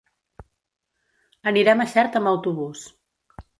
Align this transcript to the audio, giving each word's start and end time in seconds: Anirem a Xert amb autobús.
Anirem 1.53 1.85
a 1.85 1.89
Xert 1.93 2.19
amb 2.23 2.33
autobús. 2.35 2.91